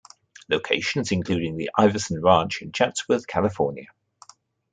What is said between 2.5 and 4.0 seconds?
in Chatsworth, California.